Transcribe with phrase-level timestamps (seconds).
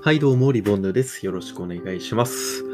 [0.00, 1.26] はい、どうも、リボンヌです。
[1.26, 2.64] よろしくお願いします。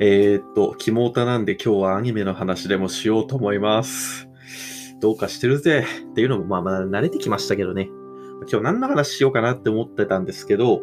[0.00, 4.28] えー、っと、キモータなんで今日はアニメの話でもしようと思います。
[5.00, 7.90] どうかしてるぜっていうのも、まあまあ慣れてきましたけどね。
[8.48, 10.82] 今日何の話しようかなって思ってたんですけど、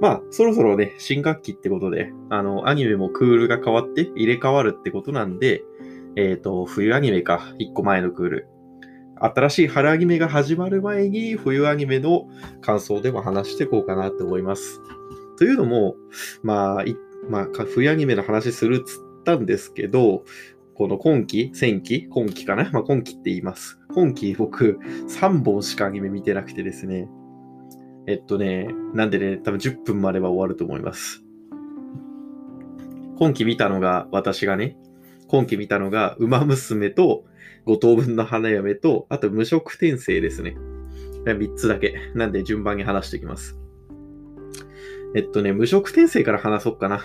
[0.00, 5.62] まあ、そろそろね、新学期ってことで、あの、アニメもクールが変わって入れ替わるってことなんで、
[6.16, 8.48] えー、っと、冬アニメか、一個前のクール。
[9.20, 12.28] 新しい春アニメが始まる前に冬アニメの
[12.62, 14.80] 感想でも話していこうかなって思います。
[15.38, 15.96] というのも、
[16.42, 16.84] まあ、
[17.28, 20.24] まあ、冬アニメの話するっつったんですけど、
[20.74, 22.68] この今期、前期、今期かな？
[22.72, 23.78] まあ今期って言います。
[23.94, 27.08] 今期僕3本しかアニメ見てなくてですね。
[28.08, 31.22] えっとね、なんでね、多分10分までは終わると思います。
[33.16, 34.76] 今期見たのが、私がね、
[35.28, 37.24] 今期見たのが、馬娘と
[37.64, 40.56] 五等分の花嫁と、あと無職転生ですね。
[41.24, 41.94] 3つだけ。
[42.14, 43.56] なんで順番に話していきます。
[45.14, 47.02] えっとね、無職転生から話そうかな。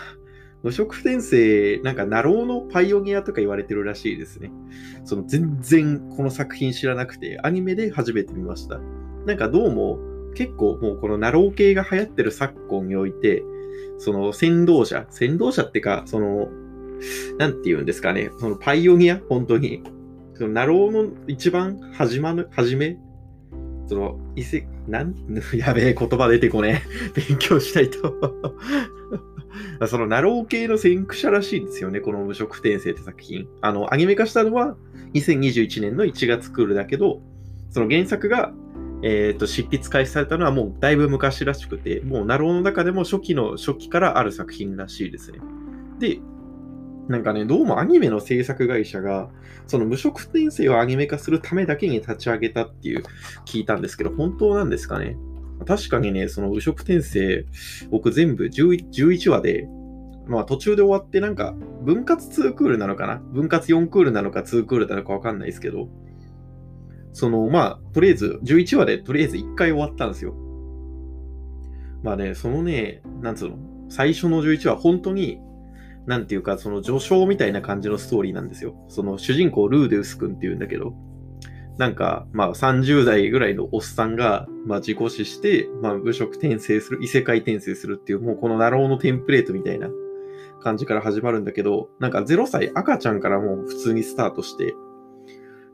[0.63, 4.51] 無職転生、なんか、なろうのパイオニアとか言われてるらしいですね。
[5.05, 8.79] その、全然この作品知らなくて、アニメで初めて見ました。
[9.25, 9.99] なんかどうも、
[10.35, 13.43] 結構もうこのなろう系が流行ってる昨今において、
[13.99, 16.49] その先導者、先導者ってか、その、
[17.37, 19.83] なんて言うんですかね、そのパイオニア、本当に。
[20.33, 22.97] そのなろうの一番始まる、始め
[23.89, 25.15] その、異世、なん、
[25.57, 26.83] やべえ、言葉出てこね
[27.15, 27.19] え。
[27.27, 28.15] 勉強したいと。
[29.87, 33.47] その、なろう系の先駆者らしいんですよね、この無職転生って作品。
[33.61, 34.77] あの、アニメ化したのは
[35.15, 37.23] 2021年の1月クールだけど、
[37.71, 38.53] その原作が、
[39.01, 45.39] えっ、と、執筆開始されたのはもうだいぶ昔らしくて、もうなろうの中でも初期の初期からある作品らしいですね。
[45.97, 46.19] で、
[47.09, 49.31] なんかね、どうもアニメの制作会社が、
[49.65, 53.03] その無色転生をアニメ化するためだけに立ち上げたっていう
[53.47, 55.17] 聞いたんですけど、本当なんですかね？
[55.65, 57.47] 確かにね、その無色転生、
[57.89, 59.67] 僕全部 11, 11話で、
[60.27, 63.15] まあ途中で終わってなんか、分割2クールなのかな？
[63.15, 65.89] 分割4クールなのか2クールなのかわかんないですけど、
[67.13, 70.35] その、まあ、とりあえず、11話でとりあえず1回終わったんですよ。
[72.03, 73.57] まあね、そのね、なんつうの、
[73.89, 75.39] 最初の11話、本当に、
[76.09, 78.73] なんていうか、その序章みたいな感じのストーリーなんですよ。
[78.87, 80.95] その主人公ルーデウス君っていうんだけど、
[81.77, 89.87] なんか、まあ30代ぐらいのおっさんが、まあ自己死して、まあ武職転生する、異世界転生するっていう、もうこのナローのテンプレートみたいな
[90.63, 94.73] 感じから始まるんだけど、なんか0歳赤ちゃんからもう普通にスタートして、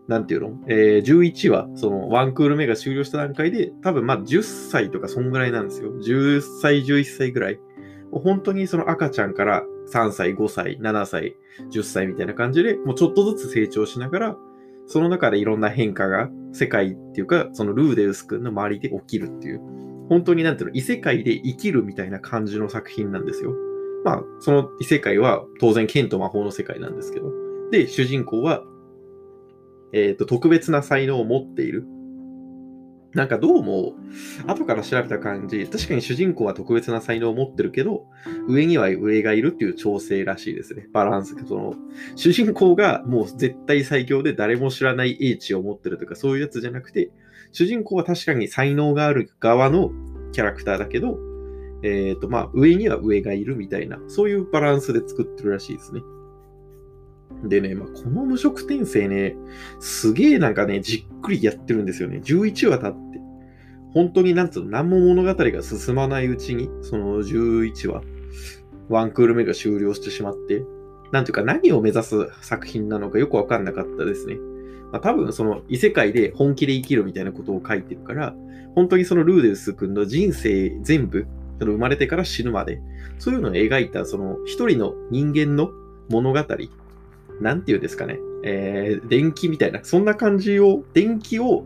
[0.09, 0.59] なんていうの？
[0.67, 5.93] えー、11話、そのワンクール目が終了した段階で、多分まあ10歳とかそんぐらいなんですよ。
[5.93, 7.59] 10歳、11歳ぐらい。
[8.11, 11.35] 本当にその赤ちゃんから3歳、5歳、7歳、
[11.71, 14.37] 10歳みたいな感じで、もうちょっとずつ成長しながら、
[14.87, 19.61] その中でいろんな変化が世界っていうか、そのルーデウス君の周りで起きるっていう、
[20.09, 23.53] 本当になんていうの、異世界で生きるみたいな感じの作品なんですよ。
[24.03, 27.31] まあ、その異世界は当然剣と魔法の世界なんですけど。
[27.71, 28.63] で、主人公は、
[29.93, 31.85] えっ、と、特別な才能を持っている。
[33.15, 33.93] なんかどうも、
[34.45, 38.07] 後から調べた感じ、確かに主人公は特別な才能を持ってるけど、
[38.49, 40.89] 上には上がいるっていう調整らしいですね。
[40.91, 41.33] バランス。
[41.47, 41.75] その、
[42.17, 47.09] 主人公がもう絶対最強で誰も知らない英知を持ってるとかそういうやつじゃなくて、
[47.53, 49.91] 主人公は確かに才能がある側の
[50.33, 51.17] キャラクターだけど、
[51.83, 56.01] えっ、ー、と、まあ、上には上がいるみたいな、そういうバランスで作ってるらしいですね。
[57.43, 59.35] でね、まあ、この無色転生ね、
[59.79, 62.21] すげえなんかね、じっくりやってるんですよね。
[62.23, 63.19] 11話経って。
[63.93, 68.01] 本当になんつうの、何も物語が進まないうちに、その11話、
[68.89, 70.63] ワンクール目が終了してしまって、
[71.11, 74.35] なんていうか何を目指す作品なのかよくわかんなかったですね。
[74.91, 78.35] まあ、多分その異世界で本気で生きるみたいなことを書いてるから、
[78.75, 81.25] 本当にそのルーデウス君の人生全部、
[81.59, 82.81] その生まれてから死ぬまで、
[83.17, 85.69] そういうのを描いたその一人の人間の
[86.09, 86.39] 物語、
[87.41, 91.65] なんていうんですかね、えー、電気みたいな、そんな感じを、電気を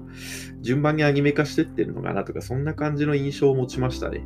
[0.61, 4.25] 順番にアニメ化してってるのかなとか、そんな感じの印象を持ちましたね。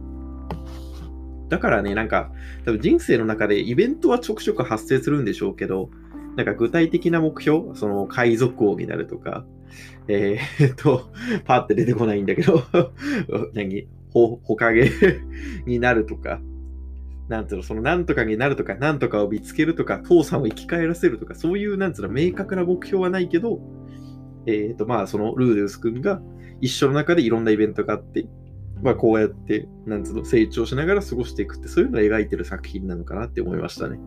[1.49, 2.31] だからね、なんか、
[2.65, 5.89] 多分人生の中でイベントはちょくちょく発生するんでしょうけど、
[6.35, 9.45] なんか具体的な目標、その海賊王になるとか、
[10.07, 11.11] えー、っと、
[11.45, 12.63] パーって出てこないんだけど、
[13.53, 13.87] 何？
[14.11, 14.91] ほ、ほかげ
[15.65, 16.39] になるとか、
[17.29, 23.59] なんつうの、そのなんとかになるとか、なんとかを見つけるとか、父さんを生き返らせるとか、そういう、なんつうの、明確な目標はないけど、
[24.45, 26.21] えっ、ー、と、まあ、そのルーデウス君が
[26.59, 28.27] 一緒の中でいろんなイベントがあって、
[28.81, 33.97] まあ、こうやって、なんつうの、成長しながら過ごしていくって、そういうのを描いてる作品なのかなって思いましたね。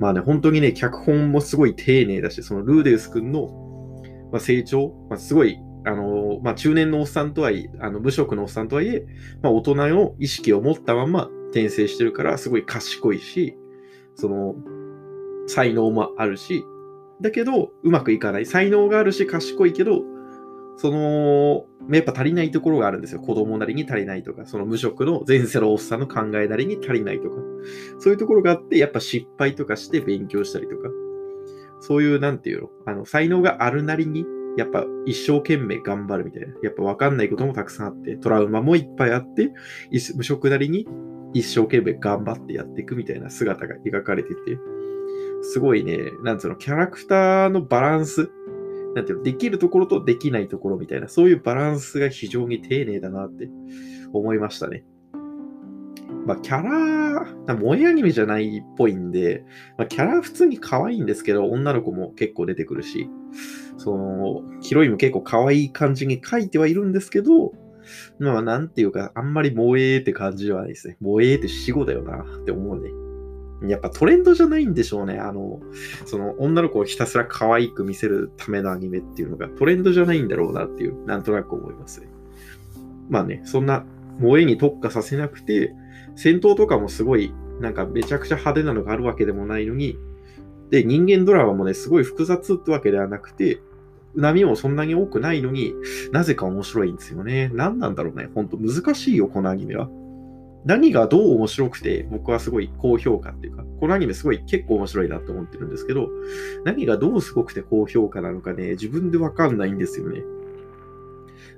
[0.00, 4.02] まあね、本当にね、脚本もすごい丁寧だし、そのルーデウス君の、
[4.32, 9.04] まあ、成長、まあ、すごい、あのまあ、中年のおっさんとはいえ、あの無職のおっさんとはいえ、
[9.42, 13.56] まあ、大人の意識を持ったまま転生してるからすごい賢いし、
[14.16, 14.56] その、
[15.46, 16.64] 才能もあるし、
[17.20, 18.46] だけど、うまくいかない。
[18.46, 20.02] 才能があるし、賢いけど、
[20.76, 23.20] その、やっぱ足りないところがあるんですよ。
[23.20, 27.36] 子供なりに足りないとか、その無職の前世のおっさんの考えなりに足りないとか、
[27.98, 30.88] そういうところがあって、やっぱ失敗とかして勉強したりとか、
[31.80, 34.24] そういう、なんていうの、あの、才能があるなりに、
[34.56, 36.54] やっぱ一生懸命頑張るみたいな。
[36.62, 39.52] やっぱ分かんないこともたくさんあって、トラウマもいっぱいあって、
[40.14, 40.86] 無職なりに
[41.34, 44.58] 一生懸命頑張ってやっていくみたいな姿が描かれてて、
[45.42, 48.30] すごいね、なんつうの、キャラクターのバランス、
[48.94, 53.48] なんていうの、できるところとできないところみたいな、そういうバランスが非常に丁寧だなって
[54.12, 54.84] 思いましたね。
[56.26, 59.44] まあ、キャラ、萌えアニメじゃないっぽいんで、
[59.76, 63.08] まあ、キャラ普通に可愛いんですけど、女の子も結構出てくるし、
[63.78, 67.52] その、ヒロインも結構可愛い感じに描いてはいるんですけど、
[68.18, 70.96] まあ、なんていうか、あんまり萌えって感じではないですね。
[71.00, 72.90] 萌えって死後だよなって思うね。
[73.68, 75.18] やっぱトレンドじゃないんでしょうね。
[75.18, 75.60] あの、
[76.04, 82.08] その女の子をひたすら可愛く見せるためのアニメっていうのがトレンドじゃないんだろうなっていう、なんとなく思いますね。
[83.08, 83.84] まあね、そんな
[84.18, 85.74] 萌えに特化させなくて、
[86.16, 89.96] 戦闘とかもすごい、なんかめちゃくちゃ派手なのがあるわけでもないのに、
[90.70, 93.60] で、人間ドラマもね、すごい複雑ってわけではなくて、
[94.14, 95.74] 波もそんなに多くないのに
[96.12, 97.50] なぜか面白いんですよね。
[97.54, 98.28] 何なんだろうね。
[98.34, 99.88] ほんと難しいよ、このアニメは。
[100.64, 106.08] 何がどう面白くて、僕はすごい高評価っていうか、このアニメすごい結構面白いなと思ってるんですけど、
[106.64, 110.22] 何がどうすごくて高評価なのかね、自分でわかんないんですよね。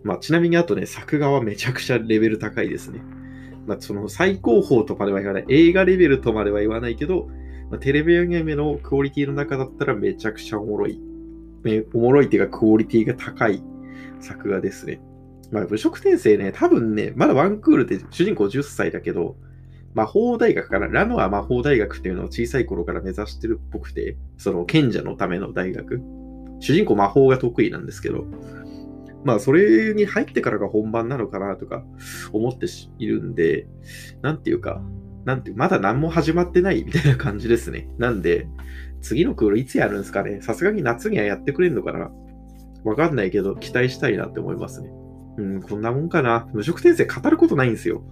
[0.04, 3.02] まあ、ちなみにあとね、作画はめちゃくちゃレベル高いですね。
[3.66, 5.44] まあ、その最高峰とまでは言わない。
[5.48, 7.28] 映画レベルとまでは言わないけど、
[7.70, 11.00] まあ、テレビアニメのクオリティの中だったらめちゃくちゃおもろい。
[11.94, 13.62] おもろいっていうかクオリティが高い
[14.20, 15.00] 作画ですね。
[15.50, 19.36] まあ、武職転生ね、多分ね、まだワンクールで主人公10歳だけど、
[19.94, 26.00] 魔法大学から、ラノア魔法大学っていうのを小さい頃から目指してるっぽくて、その賢者のための大学。
[26.58, 28.24] 主人公魔法が得意なんですけど、
[29.24, 31.84] まあ、それに入ってからが本番なのかなとか
[32.32, 32.66] 思って
[32.98, 33.66] いるんで、
[34.20, 34.82] なんていうか、
[35.24, 37.88] なんて、まだ何も始まってないみたいな感じですね。
[37.98, 38.46] なんで、
[39.00, 42.10] 次のクールいつやるんですかねさすがに夏にはやってくれんのかな
[42.84, 44.90] わかんないけど、期待したいなって思いますね。
[45.36, 46.48] うん、こんなもんかな。
[46.52, 48.02] 無職転生語ることないんですよ。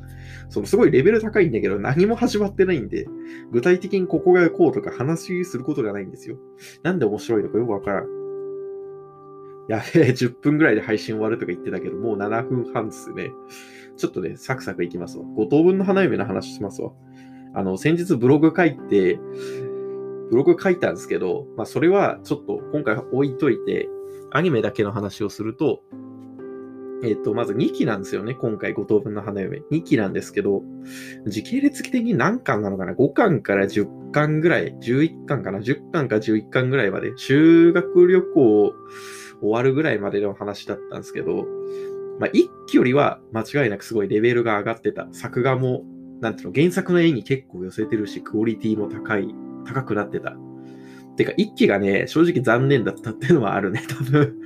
[0.48, 3.06] そのすごいレベル高いんだけど、何も始まってないんで、
[3.52, 6.36] 具体的にここがこうとか話することがないんですよ。
[6.82, 8.06] なんで面白いのかよくわからん。
[9.68, 13.30] やべえ、10分ぐらいで配信終わるとか言ってたけど、もう7分半ですね。
[13.96, 15.24] ちょっとね、サクサクいきますわ。
[15.24, 16.92] 5等分の花嫁の話しますわ。
[17.54, 19.18] あの、先日ブログ書いて、
[20.30, 23.88] ブログ書いたんですけど、まあ、それはちょっと今回置いといて、
[24.30, 25.82] アニメだけの話をすると、
[27.04, 28.34] えっ、ー、と、まず2期なんですよね。
[28.34, 29.62] 今回5等分の花嫁。
[29.72, 30.62] 2期なんですけど、
[31.26, 38.72] 時系列的に何巻なのかな ?5 巻から10巻ぐらい、11巻かな ?10 巻か11巻ぐらいまで、修学旅行
[39.40, 41.44] 終わるぐらいまでの話だったんですけど、
[42.22, 45.08] まあ、1期よりは間違いなくすごいレベルが上がってた。
[45.10, 45.82] 作画も、
[46.20, 49.34] なんていうの、原作の絵に結構寄せてるし、クオリティも高い、
[49.66, 50.36] 高くなってた。
[51.16, 54.36] てか、一期がね、正直残念だったっていうのはあるね、 多分。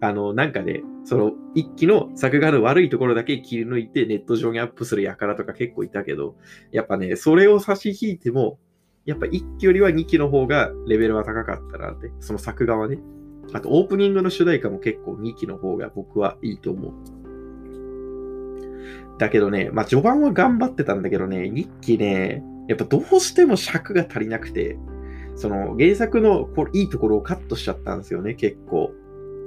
[0.00, 6.36] あの、なんかね、その一期の作画の悪いところだけ切り抜いてネット上にアップする輩とか結構いたけど、
[6.72, 8.58] やっぱね、それを差し引いても、
[9.04, 12.98] やっぱ一期よりは二期の方がレベルは高かったなって、その作画はね。
[13.52, 16.92] あと、オープニングの主題歌も結構2期の方が僕はいいと思う。
[19.18, 24.78] だけどね、まあ序盤は頑張ってたんだけどね、2期ね、やっぱどうしても尺が足りなくて、
[25.36, 28.92] その原作のこいいところをカットしちゃったんですよね、結構。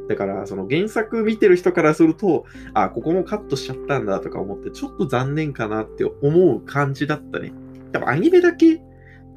[0.08, 7.54] だから、その原作見てる人からすると、あ、ここもカットしちゃったんだとか思って、ちょっと残念かなって思う感じだったね。
[7.92, 8.82] 多分アニメだけ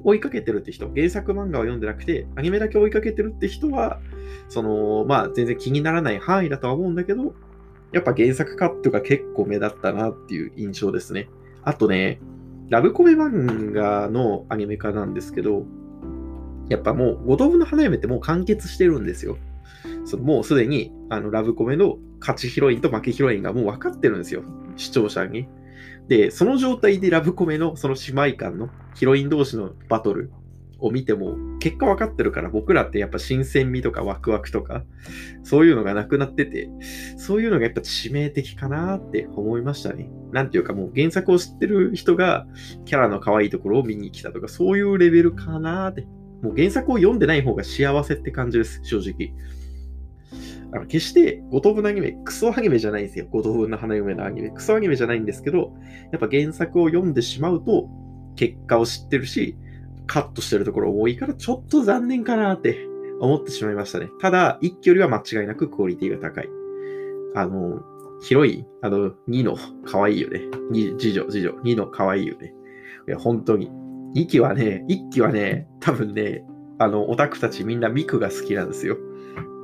[0.04, 4.00] 追いかけてるって人、原作漫画を読んでなくて、アニメだけ追いかけてるって人は、
[4.48, 7.34] その、まあ全然気にならない範囲だとは思うんだけど、
[7.92, 11.28] やっぱ原作カットが結構目立ったなっていう印象ですね。
[11.62, 12.20] あとね、
[12.68, 15.66] ラブコメ漫画のアニメ化なんですけど、
[16.68, 19.36] やっぱもう、五等分の花嫁ってもう完結してるんですよ。
[20.04, 24.42] そのもうすでに、あの、ラブコメの勝ちヒロインと負けヒロインがもう分かってるんですよ。
[24.76, 25.46] 視聴者に。
[26.08, 30.30] で、その状態でラブコメのその姉妹間のヒロイン同士のバトル
[30.82, 34.84] を見ても、結果分かってるから僕らってやっぱ新鮮味とかワクワクとか、
[35.42, 36.68] そういうのがなくなってて、
[37.16, 40.10] そういうのがやっぱ致命的かなって思いましたね。
[40.32, 42.46] なんていうかもう原作を知ってる人が
[42.84, 46.02] キャラの可愛いところを見に来たとか、そういうレベルかなって
[46.42, 49.32] もう原作を読んでない方が幸せって感じです、正直。
[50.74, 53.26] あの決して五等分のアニメ、クソアニメじゃないんですよ。
[53.30, 54.50] 五等分の花嫁のアニメ。
[54.50, 55.74] クソアニメじゃないんですけど、
[56.10, 57.88] やっぱ原作を読んでしまうと、
[58.36, 59.56] 結果を知ってるし、
[60.06, 62.88] カットしてるところ多いから、ちょっと残念かなって
[63.20, 64.10] 思ってしまいましたね。
[64.20, 66.48] ただ、一期よりは間違いなくクオリティが高い。
[67.34, 67.82] あの、
[68.22, 70.40] ヒロイン、あの、2の可愛いよね。
[70.70, 72.54] 2、次女、次女、2の可愛いよね。
[73.08, 73.70] いや、本当に。
[74.14, 76.44] 2期はね、1期はね、多分ね、
[76.78, 78.98] あの、オタクたちみんなミクが好きなんですよ。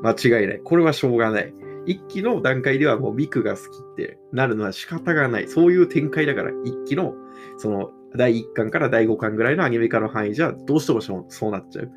[0.03, 0.61] 間違いない。
[0.63, 1.53] これはしょうがない。
[1.87, 5.49] 一期の段階ではもうミクが好きってなるのは仕方がない。
[5.49, 7.15] そういう展開だから、一期の、
[7.57, 11.93] その、第1巻から第5巻ぐらいのアニメ化の範囲じゃ、どうしてもそうなっちゃう。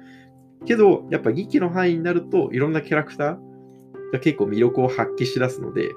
[0.65, 3.37] けど、やっぱ2期の範囲になると、いろんなキャラクター
[4.13, 5.89] が結構魅力を発揮しだすので、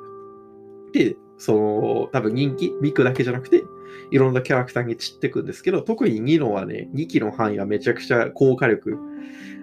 [0.92, 3.64] で、その、多分人気、ミクだけじゃなくて、
[4.10, 8.96] いろんなキャラクターに散っていくんですけど、特に2のはね、2期の範囲はめちゃくちゃ高火力、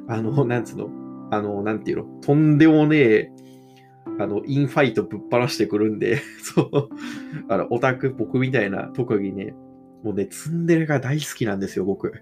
[0.07, 0.89] あの、なんつうの、
[1.31, 3.31] あの、なんていうの、とんでもねえ、
[4.19, 6.89] あの、インファイトぶっ放してくるんで、 そう、
[7.47, 9.55] あの、オタク、僕みたいな特技ね、
[10.03, 12.13] もうね、ツンデレが大好きなんですよ、僕。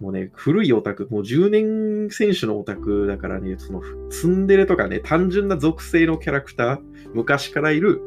[0.00, 6.78] もうね、古いオタク、もう10年選手のオタクだからね、そのツンデレとかね、単純な属性のキャラクター、
[7.14, 8.00] 昔からいる、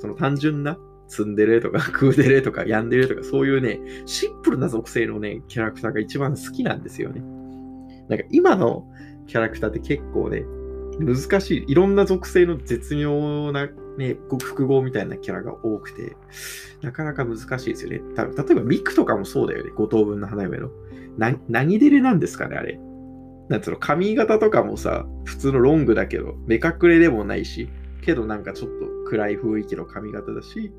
[0.00, 7.22] その単純なツンデレとか クーデレとかヤンデレとかそういうね、シンプルな属性のね、キャラクターが一番好きなんですよね。
[8.08, 8.86] なんか今の
[9.26, 10.44] キャラクターって結構ね、
[11.00, 11.64] 難しい。
[11.68, 13.68] いろんな属性の絶妙な
[13.98, 16.16] ね、複合みたいなキャラが多くて、
[16.82, 18.00] なかなか難しいですよね。
[18.14, 19.72] た例えばミクとかもそうだよね。
[19.74, 20.70] 五等分の花嫁の。
[21.18, 22.78] な、何デレなんですかね、あれ。
[23.48, 27.68] なんつうの、髪型とかもさ、普通のロングだけど、目隠れでもないし、
[28.02, 30.72] けどなんかちょっと暗い雰囲気の髪型だし、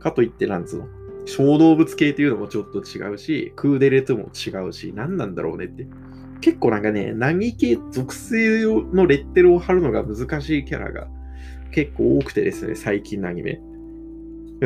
[0.00, 0.88] かといってなんつうの、
[1.26, 5.86] 小動物系っていうのもちょっと違うし、クーデレとも違うし、何なんだろうねって。
[6.40, 11.08] 結構なんかね、何系属性のレッテルを貼るのが難しいキャラが
[11.72, 13.60] 結構多くてですね、最近のアニメ。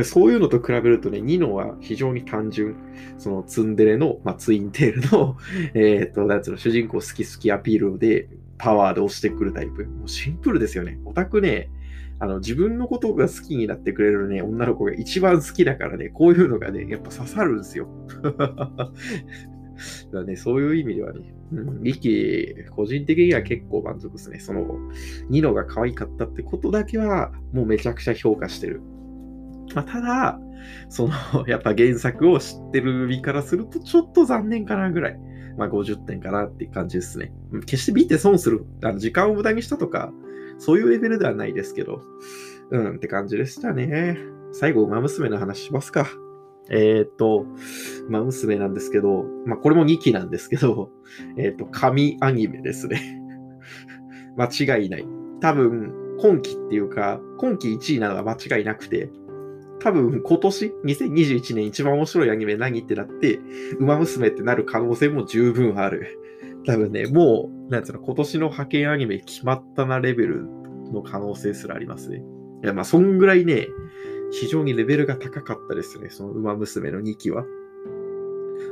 [0.05, 2.77] そういうのと比べるとね、ニノは非常に単純。
[3.17, 5.37] そのツンデレの、まあ、ツインテールの、
[5.75, 9.87] えっ、と、なんつうの、主人公好き好きアピールでパワーで押してくるタイプ。
[9.87, 10.99] もうシンプルですよね。
[11.07, 11.71] オタクね、
[12.19, 17.89] あの、自分のことが好きになってくれるね、女の子が一番好きだからね、こういうのがね、やっぱ刺さるんですよ。
[20.13, 24.39] だね、そういう意味ではね、うん、リキ、個人的には結構満足ですね。
[24.39, 24.67] その、
[25.29, 28.81] ニノが可愛かったってことだけは、もうめちゃくちゃ評価してる。
[29.75, 30.41] まあ、ただ、
[30.89, 31.15] その、
[31.47, 35.21] やっぱ原作を知ってる身からすると、ちょっと残念かなぐらい。
[35.57, 37.33] まあ、50点かなっていう感じですね。
[37.65, 38.67] 決して見て損する。
[38.83, 40.13] あの時間を無駄にしたとか、
[40.59, 42.03] そういうレベルではないですけど、
[42.71, 44.19] うんって感じでしたね。
[44.53, 46.07] 最後、馬娘の話しますか。
[46.71, 47.47] えっ、ー、と、
[48.09, 50.91] まあ、娘なんですけど、まあ、これも2期なんですけど、
[51.37, 53.21] えっ、ー、と、神アニメですね。
[54.37, 54.47] 間
[54.77, 55.07] 違いない。
[55.41, 59.11] 多分、今期っていうか、今期1位なのは間違いなくて、
[59.81, 62.81] 多分今年、2021年一番面白いアニメ何？
[62.81, 63.39] ってなって、
[63.79, 66.19] 馬娘ってなる可能性も十分ある。
[66.67, 70.47] 多分ね、もう、なんつうの、今年の派遣アニメ決まったなレベル
[70.93, 72.23] の可能性すらありますね。
[72.65, 73.69] いや、まあ、そんぐらいね、
[74.33, 77.45] 非常にレベルが高かったですね、その馬娘の2期は。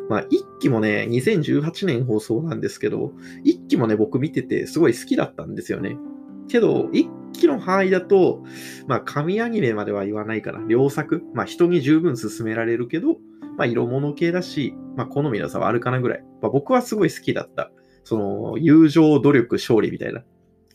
[0.08, 3.12] まあ、1期もね、2018年放送なんですけど、
[3.44, 5.96] 1期もね、僕見ててすごい好きだったんですよね。
[6.48, 8.42] けど、1期の範囲だと、
[8.86, 10.62] まあ、神アニメまでは言わないかな。
[10.68, 11.22] 良作。
[11.32, 13.16] まあ、人に十分勧められるけど、
[13.56, 16.22] まあ、色物系だし、まあ、好みの差はあるかなぐらい。
[16.42, 17.70] まあ、僕はすごい好きだった。
[18.04, 20.22] その、友情、努力、勝利みたいな。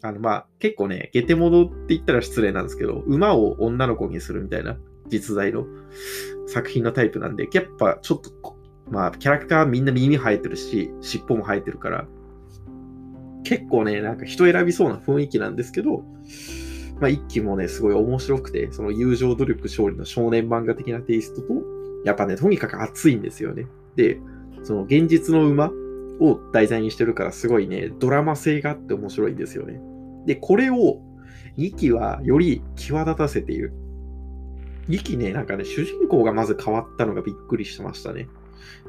[0.01, 4.77] あの、まあ、結構ね、ゲテモノって言ったら失礼なんですけど、馬を女の子にするみたいな
[5.08, 5.65] 実在の
[6.48, 8.32] 作品のタイプなんで、やっぱちょっと、
[8.89, 12.08] まあ、キャラクターみんな耳生えてるし、尻尾も生えてるから、
[13.44, 16.03] 結構ね、なんか人選びそうな雰囲気なんですけど、
[17.00, 21.53] まあ、一期もね、すごい面白くて、その友情努力勝利の少年漫画的なテイストと、
[22.06, 23.68] やっぱね、とにかく熱いんですよね。
[23.96, 24.20] で、
[24.63, 25.72] その現実の馬
[26.20, 29.82] を題材にしてるから、すごいね、ドラマ性があって面白いんですよね。
[30.25, 31.01] で、これを
[31.57, 33.73] 2期はより際立たせている。
[34.88, 38.27] 2期ね、なんかね、主人公がまず変わったのがびっくりしてましたね。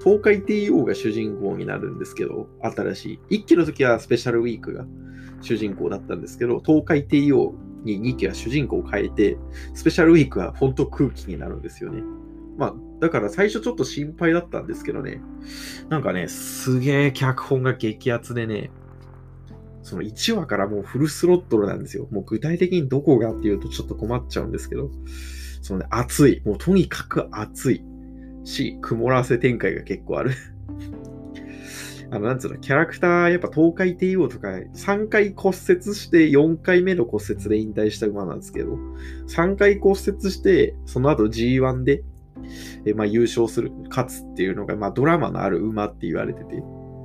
[0.02, 3.36] 東海帝王が主人公になるんですけど、新しい。
[3.38, 4.86] 1期の時はスペシャルウィークが
[5.40, 9.36] 主人公だったんですけど、東海帝王に2期は主人公を変えて、
[9.74, 12.02] スペシャルウィークは本当空気になるんですよね。
[12.56, 15.22] まあ、だから最初ちょっと心配だったんですけどね、
[15.88, 18.70] なんかね、すげえ脚本が激アツでね、
[19.90, 22.06] その1話からもうフルスロットルなんですよ。
[22.12, 24.88] もう具体的にどこがっていうとちょっと困っちゃうんですけど、
[25.62, 26.42] そのね、熱い。
[26.44, 27.84] もうとにかく熱い。
[28.44, 30.30] し、曇らせ展開が結構ある
[32.12, 38.78] あの、なんつうの、キャラクター、やっぱ東海帝王とか、3回骨折して4回目の骨折で引退した馬なんですけど、
[39.26, 42.04] 3回骨折して、その後 G1 で、
[42.86, 46.62] えまあ、優勝する、勝つっていうのが、まあ、ドラマのある馬って言われてて、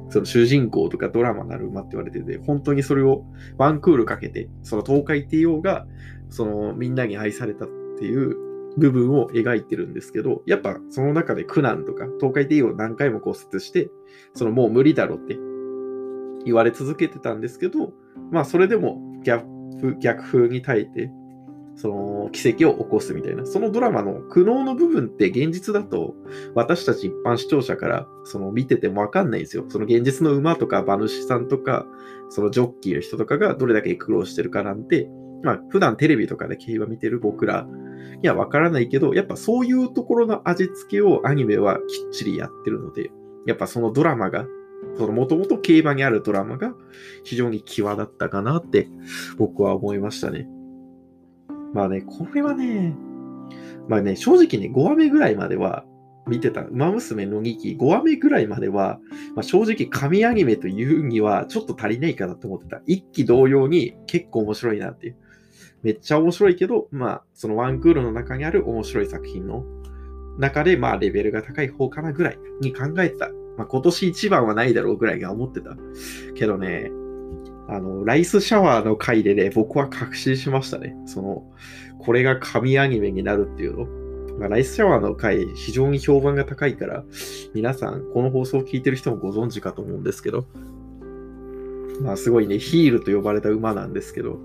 [0.09, 3.25] その主人公とかドラマのある馬って言われてて、本当にそれを
[3.57, 5.85] ワンクールかけて、その東海帝王が、
[6.29, 8.35] そのみんなに愛されたっていう
[8.77, 13.89] 部分を描いてるんですけど、やっぱその中で苦難とか、東海帝王何回も骨折して、
[14.33, 15.37] そのもう無理だろって
[16.45, 17.91] 言われ続けてたんですけど、
[18.31, 19.45] まあそれでも逆
[19.99, 21.09] 逆風に耐えて、
[21.75, 26.15] その奇跡を起こすみたいな、そのドラマの苦悩の部分って現実だと
[26.53, 29.65] 私たち一般視聴者からその見ててもわかんないんですよ。
[29.67, 31.85] その現実の馬とか馬主さんとか、
[32.29, 35.09] そのジョッキーの人とかがどれだけ苦労してるかなんて、
[35.43, 37.67] まあ普段テレビとかで競馬見てる僕ら
[38.21, 43.11] にはわからないけど、やっぱそういうところの味付けをアニメはきっちりやってるので、
[43.45, 44.47] やっぱそのドラマが、
[44.97, 46.73] そのもともと競馬にあるドラマが
[47.23, 48.87] 非常に際立ったかなって
[49.37, 50.47] 僕は思いましたね。
[51.75, 52.95] まあね、これはね、
[53.89, 55.83] まあね、正直ね、5話目ぐらいまでは
[56.25, 58.97] 見てた、馬娘の2期、5話目ぐらいまでは、
[59.35, 62.77] まあ、正直神アニメというにはちょっと足りないかなと思ってた。
[62.87, 65.17] 1期同様に結構面白いなっていう。
[65.83, 69.65] めっちゃ面白いけど、まあ、そのワンクールの中にある面白い作品の
[70.39, 73.29] 中で、まあ、レベルが高い方かなぐらいに考えてた。
[73.57, 75.75] まあ、今年一番はないだろうぐらいが思ってた。
[76.35, 76.89] けどね、
[77.67, 80.95] あの、ライスシャワーの回でね、僕は確信しましたね。
[81.05, 81.43] その、
[81.99, 83.87] これが神アニメになるっていうの。
[84.39, 87.03] まあ、ライスシャワーの回、非常に評判が高いから、
[87.53, 90.45] 皆さん、この放送を聞いてる人もご存知かと思うんですけど、
[92.01, 94.39] まあ、すごいね、ヒールと呼ばれた馬なんですけど、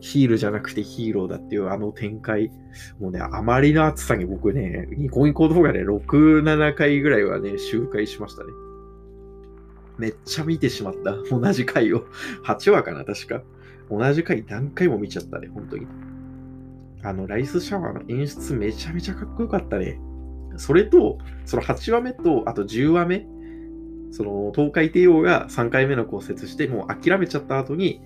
[0.00, 2.50] ヒールじゃなくてヒーローだっていうあの展開、
[3.00, 8.50] もうね、あまりの熱さに僕ね、ニコニコ動画で6、7回ぐらいはね、周回しましたね。
[9.98, 11.16] めっちゃ見てしまった。
[11.30, 12.04] 同じ回を。
[12.44, 13.42] 8話かな、確か。
[13.90, 15.86] 同じ回何回も見ちゃったね、本当に。
[17.02, 20.00] あの、ライスシャワーの演出めちゃめちゃかっこよかったね。
[20.56, 23.26] それと、その8話目と、あと10話目、
[24.10, 28.00] その東海帝王が3回目の骨折して、もう諦めちゃった後に、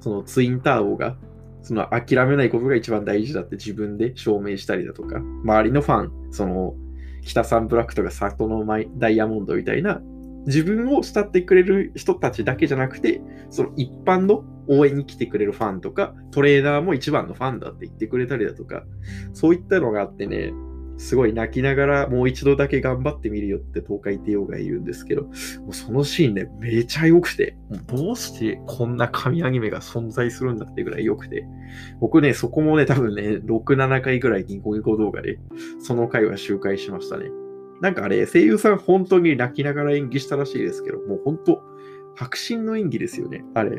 [0.00, 1.16] そのツインター王が、
[1.62, 6.74] その諦めないことが一番大事だって自分で証明したりだとか、周りのファン、その
[7.22, 8.66] 北サンブラックとか里の
[8.98, 10.02] ダイヤモンドみたいな
[10.46, 18.84] 自分を慕ってくれる人たちだけじゃなくて、その一般の応援に来てくれるファンとか、トレーナーも一番のファンだって言ってくれたりだとか、
[19.32, 20.52] そういったのがあってね、
[20.96, 25.30] すごい泣きながらもう一度だけ頑張ってみるよって東海帝王が言うんですけど、も
[25.70, 31.46] うそのシーンね、めちゃ良くて、どうしてこんな神アニメが存在するんだってぐらい良くて、
[32.00, 35.38] 僕ね、そこもね、多分ね、6、7回ぐらいニコニコ動画で、
[35.80, 37.26] その回は周回しましたね。
[37.84, 41.62] なんかあれ、声優さん本当に泣きながら演技したらしいですけど、もう本当、
[42.16, 43.44] 迫真の演技ですよね。
[43.52, 43.78] あれ。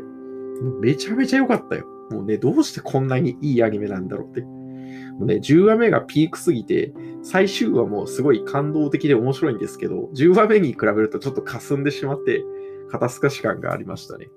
[0.79, 1.87] めちゃめちゃ良かったよ。
[2.11, 4.41] もうね、どうしてこんなにいいアニメなんだろうって。
[4.41, 12.43] もうね、10話目がピークすぎて、最終話もすごい感動的で面白いんですけど、10話目に比べるとちょっと霞んでしまって、
[12.91, 14.27] 肩透かし感がありましたね。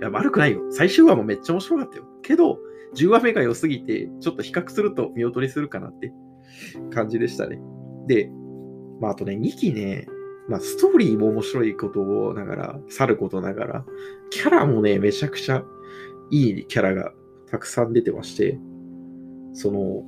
[0.00, 0.60] いや、悪くないよ。
[0.68, 2.04] 最終話もめっちゃ面白かったよ。
[2.20, 2.58] けど、
[2.94, 6.12] 10話目が良すぎて、ちょっと比較すると見劣りするかなって
[6.92, 7.58] 感じでしたね。
[8.06, 8.30] で、
[9.00, 10.06] まあ、あとね、2期ね、
[10.48, 13.84] まあ、ストーリーも面白いことをながら、去ることながら、
[14.30, 15.62] キャラもね、めちゃくちゃ
[16.30, 17.12] いいキャラが
[17.50, 18.58] たくさん出てまして、
[19.52, 20.04] その、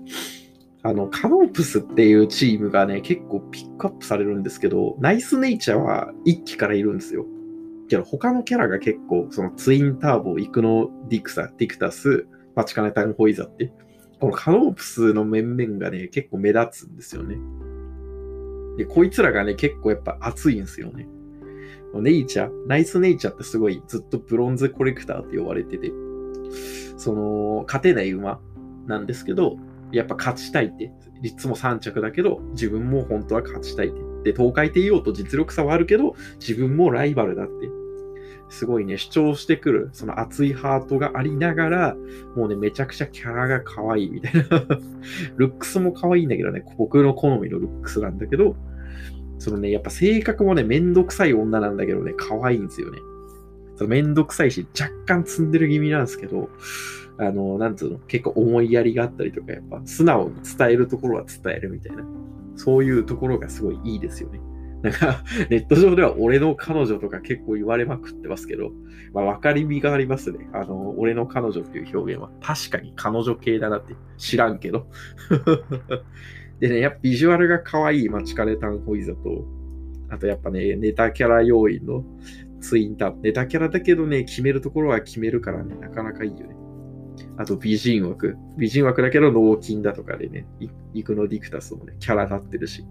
[0.84, 7.24] あの、カノープスっていうチームがね、結構ピックアップされるんですけど、ナイスネイチャーは1期からいるんですよ。
[7.88, 12.26] けど、他のキャラが結構、そのツインターボ、イクノ・ディクサ、ディクタス、
[12.56, 13.72] マチカネタンホイザって、
[14.20, 17.36] このカノープスの面々がね、結構目立つんですよね。
[18.76, 21.08] で、こいつらがね、結構やっぱ熱いんですよね。
[21.94, 25.92] ネイチャー、ナイスネイチャーってすごいずっとブロンズコレクターって呼ばれてて、
[26.96, 28.40] その、勝てない馬
[28.86, 29.58] なんですけど、
[29.92, 30.90] やっぱ勝ちたいって、
[31.22, 34.32] いつも3着だけど、自分も本当は勝ちたいって。
[34.32, 37.81] で、東海帝王と実力差はあるけど、自分もライバルだって。
[38.52, 41.96] すごいね、主張してくる、その熱いハートがありながら、
[42.36, 44.42] もうね、めちゃくちゃキャラが可愛いみたいな
[45.38, 48.54] ルックスも可愛いんだけどね、僕の好みのルックスなんだけど、
[49.38, 52.98] そのね、やっぱ性格もね、めんどくさい女なんだけどね、可愛いんですよね。
[53.76, 56.50] そのめんどくさいし、若干積んでる気味なんですけど、
[57.16, 62.04] あの、なんつうの、結構思いやりがあったりとか、やっぱ素直に伝えるところは伝えるみたいな、
[62.54, 64.42] そういうところがすごいいいですよね。
[64.82, 68.72] なんか、ネット上では俺の彼女とか結構言われまくってますけど、
[69.12, 70.48] まあ、分かりみがありますね。
[70.52, 72.30] あの、俺の彼女っていう表現は。
[72.40, 74.88] 確かに彼女系だなって知らんけど。
[76.60, 79.46] でね、やっぱビジュアルが可愛いマチカネタンホイザと、
[80.10, 82.04] あとやっぱね、ネタキャラ要員の
[82.60, 86.61] ツインターネタキャラだけどね、決めるところは決めるからね、なかなかいいよね。
[87.36, 88.36] あと美人枠。
[88.56, 90.46] 美人枠だけど脳筋だとかでね、
[90.94, 92.84] イクノディクタスもね、キャラ立ってるし。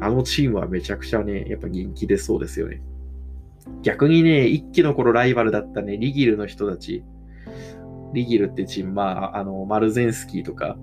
[0.00, 2.82] あのチームはめちゃくちゃね、やっぱ人気出そうですよね。
[3.82, 7.04] 逆にね、一期の頃ライバルだったね、リギルの人たち。
[8.12, 10.76] リギルってチーム、まあ、あの、マルゼンスキーとか、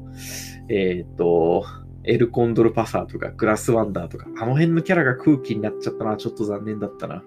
[0.68, 1.64] えっ、と、
[2.04, 7.24] エルコンドルパサーとか、グラスワンダーとか、あの辺のキャラが空気になっちゃったな、ちょっと残念だったな。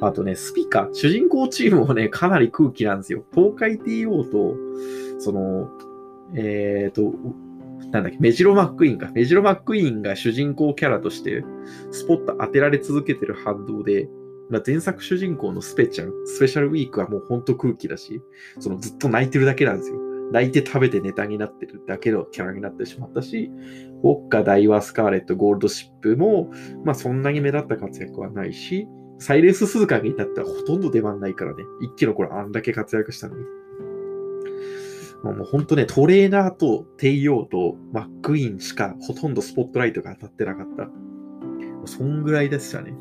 [0.00, 3.24] あとね、スピカ、主人公チームもね、かなり空気なんですよ。
[3.34, 4.56] 東海帝王と、
[5.18, 5.70] その、
[6.34, 7.14] えっ、ー、と、
[7.90, 9.10] なんだっけ、メジロマックイーンか。
[9.14, 11.44] メジロマックイーンが主人公キャラとして、
[11.90, 14.08] スポット当てられ続けてる反動で、
[14.50, 18.20] まあ、前作主人公のスペちゃん、スペシャルウィークはもうほんと空気だし、
[18.58, 20.00] そのずっと泣いてるだけなんですよ。
[20.32, 23.50] 泣いて食べてネタになってるだけのキャラになってしまったし、
[24.02, 26.50] ウォッカ、ダイワ、スカーレット、ゴールドシップも、
[26.84, 31.64] まあそんなに目立った活躍はないし、サイレンス鈴鹿に至ってはほとんど出番ないからね。
[31.80, 33.44] 一気の頃あんだけ活躍したのに。
[35.22, 40.88] もう本当ね、トレーナーとテイヨーとマックインしかほとんどスポットライトが当たってなかった。
[41.86, 42.92] そんぐらいでしたね。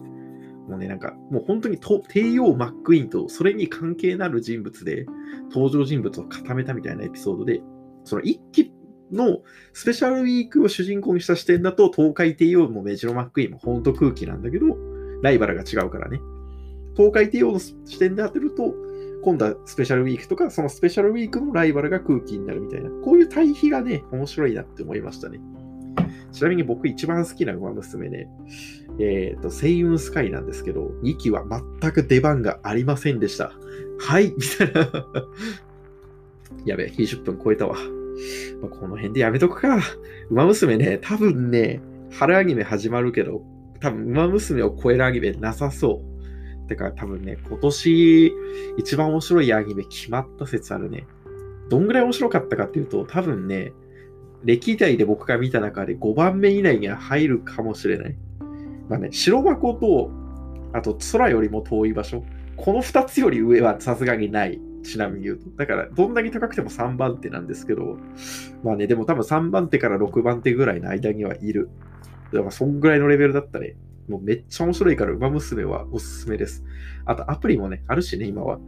[0.67, 5.06] もうね、なんか、もう本当にテイヨー、マックインとそれに関係のある人物で
[5.51, 7.62] 登場人物を固めたみたいなエピソードで、
[8.04, 8.73] その一期
[9.12, 9.41] の
[9.73, 16.19] スペシャルウィークを主人公にした視点だと、東海帝王もメジロマックインも本当空気なんだけど、ライバルが違うからね。
[16.95, 18.73] 東海帝王の視点で当てると、
[19.23, 25.39] 今度はスペシャルウィークとか、そのスペシャルウィークのライバルが空気になるみたいな、こういう対比がね、面白いなって思いましたね。
[26.32, 28.28] ちなみに僕一番好きな馬娘ね、
[28.99, 31.43] えっ、ー、と、星雲スカイなんですけど、2期は
[31.82, 33.54] 全く出番がありませんでした。
[33.99, 35.08] はいみたいな
[36.65, 37.75] やべえ、20分超えたわ。
[38.62, 39.80] まあ、この辺でやめとくか。
[40.30, 43.43] 馬娘ね、多分ね、春アニメ始まるけど、
[43.79, 46.01] 多分、馬娘を超えるアニメなさそ
[46.65, 46.67] う。
[46.67, 48.33] てか、多分ね、今年
[48.77, 51.05] 一番面白いアニメ決まった説あるね。
[51.69, 53.73] どんぐらい面白かったかっていうと、多分ね、
[54.43, 58.15] 歴代で僕が見た中で5番目以内には入るかもしれない。
[58.89, 60.11] まあね、白箱と、
[60.73, 62.23] あと空よりも遠い場所。
[62.57, 64.59] この2つより上はさすがにない。
[64.83, 65.49] ちなみに言うと。
[65.57, 67.97] だから、どんなに高くても3番手なんですけど、
[68.63, 71.69] まあね、でも多分3番手から6番手ぐらいの間にはいる。
[72.36, 73.76] だからそんぐらいのレベルだったね。
[74.08, 76.63] もうめっちゃ面白いから、馬娘はおすすめです。
[77.06, 78.60] あとアプリもね、あるしね、今は。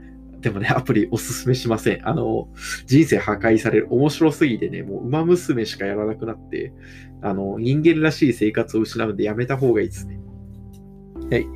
[0.41, 2.08] でもね、アプリおすすめしません。
[2.08, 2.47] あの、
[2.86, 3.88] 人生破壊される。
[3.89, 6.73] 面白すぎてね、もう馬娘しかやらなくなって、
[7.21, 10.19] あの、人間らしい生活を失うんでやめた方がいいですね。
[11.30, 11.47] はい。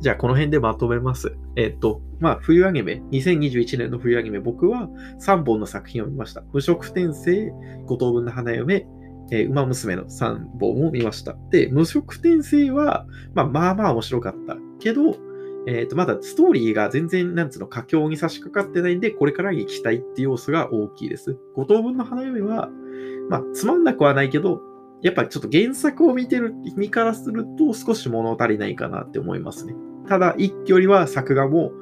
[0.00, 1.36] じゃあ、この辺でまとめます。
[1.56, 4.88] えっ、と、まあ、冬アニメ、2021年の冬アニメ、僕は
[5.20, 6.42] 3本の作品を見ました。
[6.52, 7.52] 無職転生、
[7.86, 8.86] 五等分の花嫁、
[9.30, 11.36] えー、馬娘の3本を見ました。
[11.50, 15.16] で、無色転生は、まあまあまあ面白かったけど、
[15.66, 21.36] えっ、ー、と、まだストーリーが全然、なんつうの、佳境に差し掛かってないんで、これから行きたいっていう要素が大きいです。
[21.54, 22.70] 五等分の花嫁は、
[23.28, 24.62] まあ、つまんなくはないけど、
[25.02, 29.74] やっぱちょっと原作を見てる身からすると少し物足りないかなって思いますね。
[30.08, 31.72] ただ、一挙よりは作画も、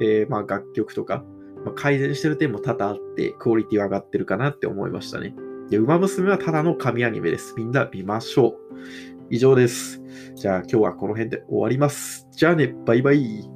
[0.00, 1.24] えー、まあ楽曲とか、
[1.64, 5.34] まあ、改善してる点も多々あって、クオリティは上がってるかなって思いましたね。
[5.72, 7.54] で、ウマ娘はただの神アニメです。
[7.56, 8.54] みんな見ましょう。
[9.30, 10.02] 以上です。
[10.34, 12.28] じゃあ今日はこの辺で終わります。
[12.30, 13.51] じゃあね、バイバイ。